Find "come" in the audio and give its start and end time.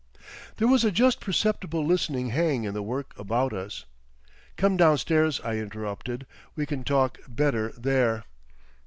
4.57-4.75